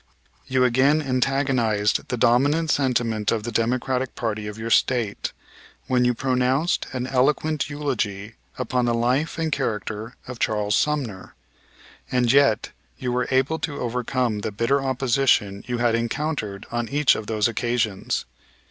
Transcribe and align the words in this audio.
"You 0.47 0.63
again 0.63 0.99
antagonized 0.99 2.07
the 2.07 2.17
dominant 2.17 2.71
sentiment 2.71 3.31
of 3.31 3.43
the 3.43 3.51
Democratic 3.51 4.15
party 4.15 4.47
of 4.47 4.57
your 4.57 4.71
State 4.71 5.31
when 5.85 6.05
you 6.05 6.15
pronounced 6.15 6.87
an 6.91 7.05
eloquent 7.05 7.69
eulogy 7.69 8.33
upon 8.57 8.85
the 8.85 8.95
life 8.95 9.37
and 9.37 9.51
character 9.51 10.15
of 10.27 10.39
Charles 10.39 10.75
Sumner. 10.75 11.35
And 12.11 12.31
yet 12.33 12.71
you 12.97 13.11
were 13.11 13.27
able 13.29 13.59
to 13.59 13.77
overcome 13.79 14.39
the 14.39 14.51
bitter 14.51 14.81
opposition 14.81 15.63
you 15.67 15.77
had 15.77 15.93
encountered 15.93 16.65
on 16.71 16.89
each 16.89 17.13
of 17.13 17.27
those 17.27 17.47
occasions. 17.47 18.25